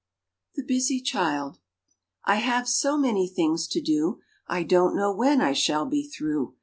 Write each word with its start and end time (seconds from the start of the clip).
The 0.55 0.63
Busy 0.63 0.99
Child 0.99 1.59
I 2.25 2.37
have 2.37 2.67
so 2.67 2.97
many 2.97 3.27
things 3.27 3.67
to 3.67 3.79
do, 3.79 4.19
I 4.47 4.63
don't 4.63 4.95
know 4.97 5.13
when 5.13 5.41
I 5.41 5.53
shall 5.53 5.85
be 5.85 6.07
through. 6.09 6.55